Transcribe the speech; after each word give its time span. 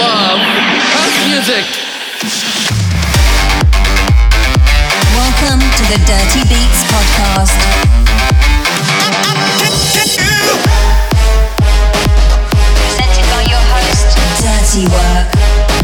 love 0.00 0.40
house 0.96 1.18
music. 1.28 1.66
Welcome 5.12 5.60
to 5.60 5.82
the 5.92 5.98
Dirty 6.08 6.42
Beats 6.48 6.80
podcast. 6.88 7.60
Presented 12.80 13.26
by 13.28 13.42
your 13.52 13.64
host, 13.68 14.16
Dirty 14.40 14.88
Work. 14.88 15.79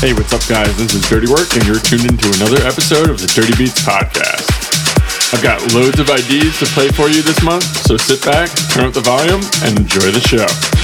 Hey, 0.00 0.12
what's 0.14 0.32
up, 0.32 0.42
guys? 0.48 0.76
This 0.76 0.92
is 0.92 1.08
Dirty 1.08 1.30
Work, 1.30 1.54
and 1.54 1.64
you're 1.64 1.78
tuned 1.78 2.10
into 2.10 2.26
another 2.42 2.66
episode 2.66 3.08
of 3.08 3.20
the 3.20 3.28
Dirty 3.28 3.56
Beats 3.56 3.80
podcast. 3.86 4.50
I've 5.32 5.42
got 5.44 5.62
loads 5.74 6.00
of 6.00 6.10
IDs 6.10 6.58
to 6.58 6.66
play 6.74 6.88
for 6.88 7.08
you 7.08 7.22
this 7.22 7.40
month, 7.44 7.62
so 7.62 7.96
sit 7.96 8.20
back, 8.24 8.50
turn 8.74 8.86
up 8.86 8.94
the 8.94 9.00
volume, 9.00 9.42
and 9.62 9.78
enjoy 9.78 10.10
the 10.10 10.18
show. 10.18 10.77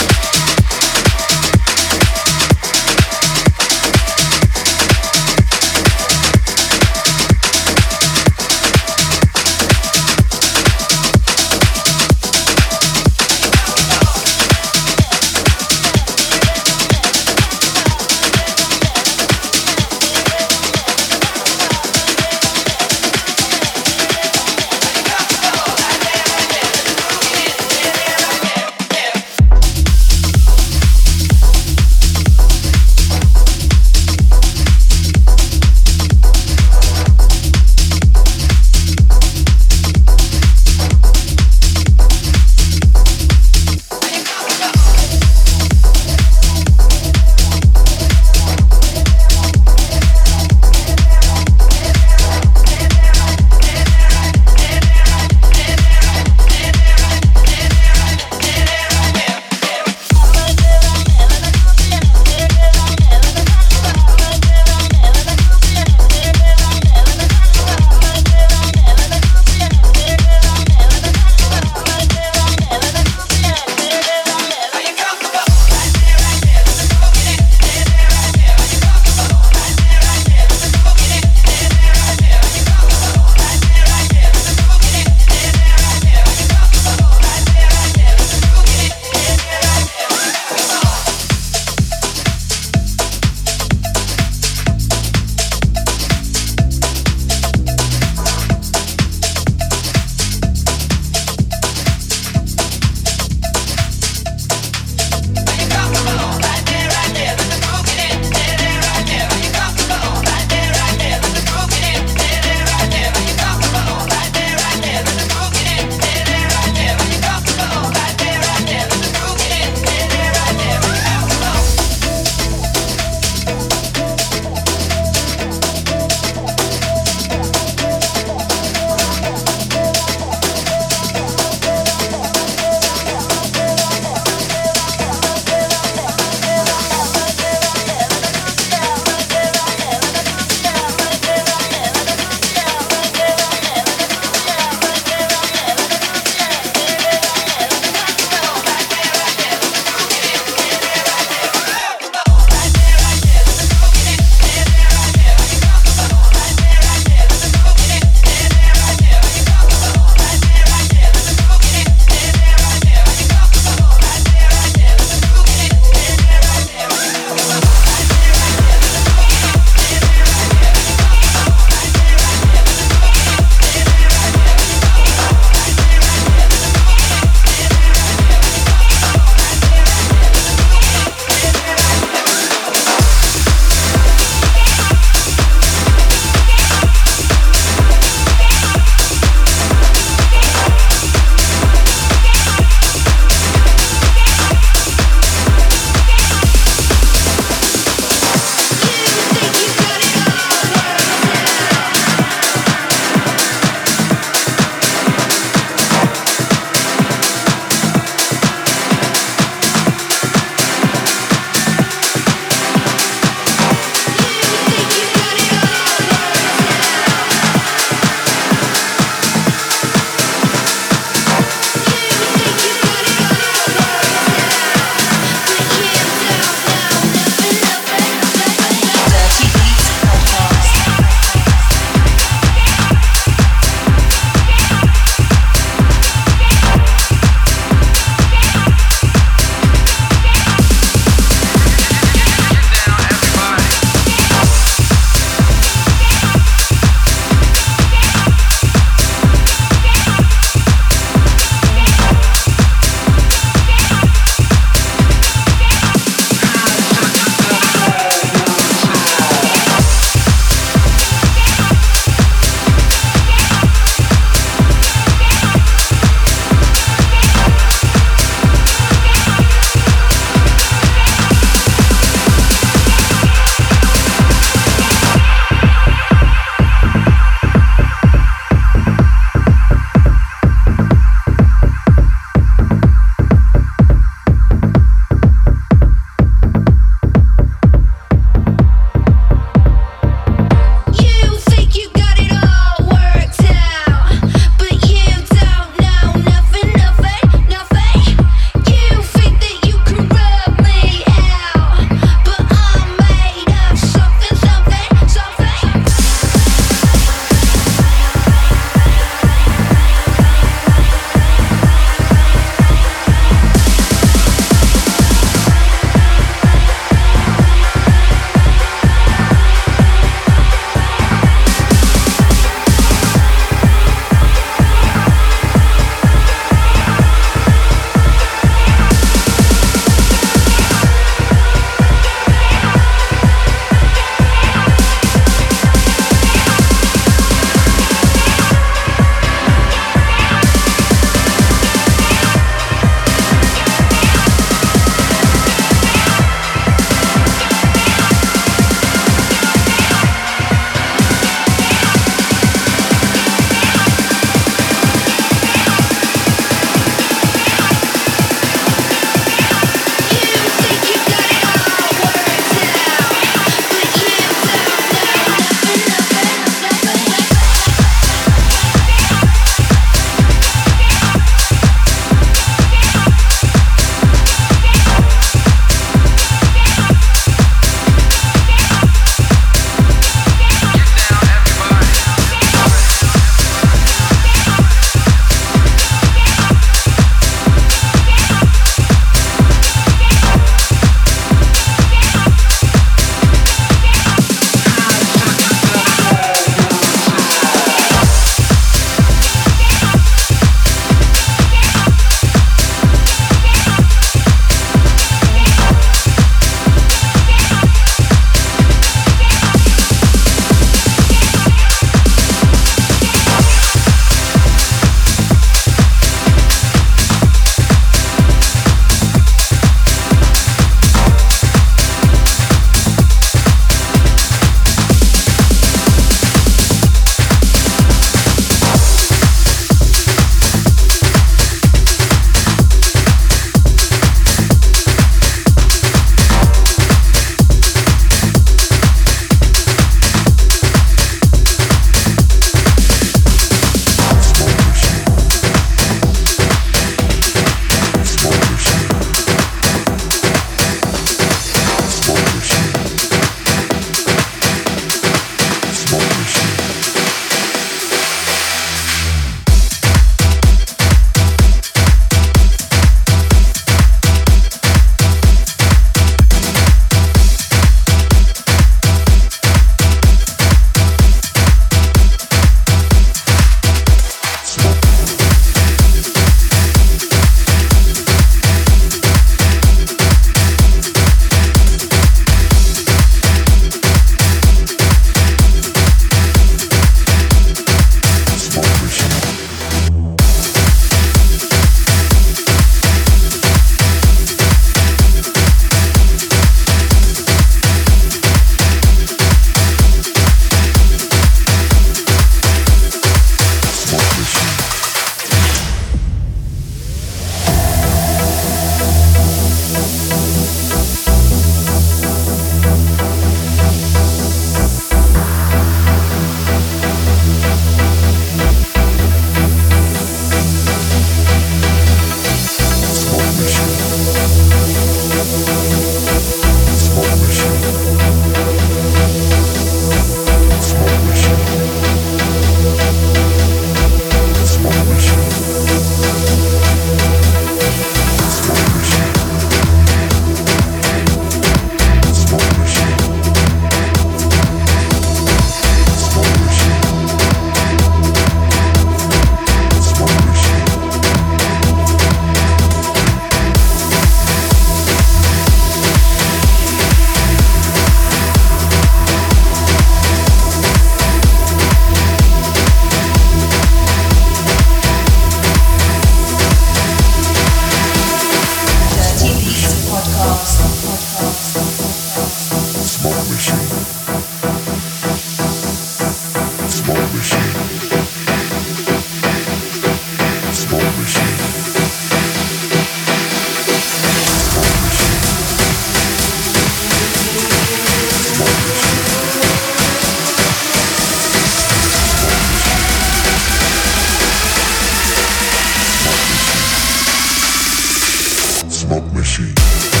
Smoke 598.91 599.13
Machine. 599.13 600.00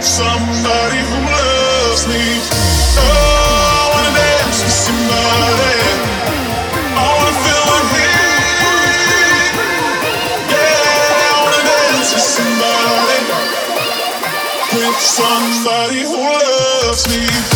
somebody 0.00 0.98
who 0.98 1.18
loves 1.28 2.08
me. 2.08 2.40
Oh, 2.96 3.02
I 3.02 3.90
wanna 3.92 4.12
dance 4.16 4.62
with 4.64 4.72
somebody. 4.72 5.76
Oh, 6.96 7.00
I 7.00 7.14
wanna 7.18 7.36
feel. 7.44 7.64
Yeah, 10.48 11.28
I 11.28 11.38
wanna 11.44 11.62
dance 11.68 12.10
with 12.14 12.28
somebody. 12.36 13.20
With 14.74 15.00
somebody 15.00 16.00
who 16.00 16.16
loves 16.16 17.04
me. 17.08 17.53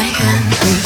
my 0.00 0.06
hand. 0.06 0.79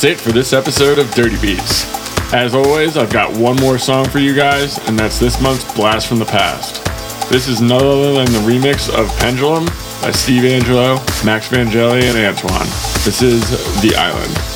That's 0.00 0.18
it 0.18 0.24
for 0.24 0.32
this 0.32 0.54
episode 0.54 0.98
of 0.98 1.10
Dirty 1.10 1.38
Beats. 1.42 1.84
As 2.32 2.54
always, 2.54 2.96
I've 2.96 3.12
got 3.12 3.36
one 3.36 3.56
more 3.56 3.76
song 3.76 4.08
for 4.08 4.18
you 4.18 4.34
guys, 4.34 4.78
and 4.88 4.98
that's 4.98 5.18
this 5.18 5.38
month's 5.42 5.74
Blast 5.74 6.08
from 6.08 6.18
the 6.18 6.24
Past. 6.24 6.82
This 7.28 7.48
is 7.48 7.60
none 7.60 7.84
other 7.84 8.14
than 8.14 8.24
the 8.24 8.38
remix 8.50 8.88
of 8.88 9.14
Pendulum 9.18 9.66
by 10.00 10.10
Steve 10.12 10.44
Angello, 10.44 10.96
Max 11.22 11.48
Vangeli, 11.48 12.04
and 12.04 12.16
Antoine. 12.16 12.66
This 13.04 13.20
is 13.20 13.42
The 13.82 13.94
Island. 13.94 14.49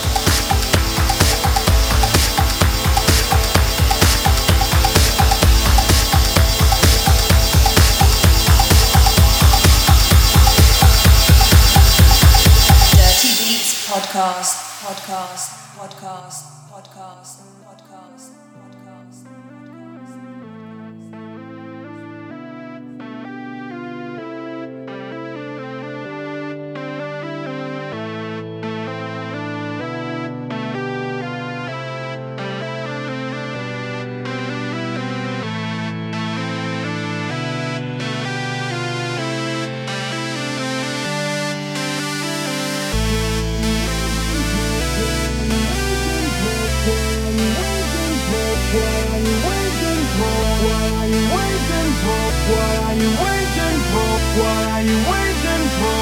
What 53.04 54.64
are 54.70 54.82
you 54.82 54.96
waiting 54.96 55.68
for? 55.78 55.94